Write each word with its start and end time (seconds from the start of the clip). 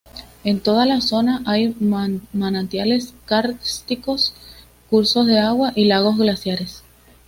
En 0.43 0.61
toda 0.61 0.87
la 0.87 0.99
zona 0.99 1.43
hay 1.45 1.75
manantiales 1.79 3.13
kársticos, 3.25 4.33
cursos 4.89 5.27
de 5.27 5.37
agua 5.37 5.73
y 5.75 5.85
lagos 5.85 6.17
glaciares. 6.17 6.81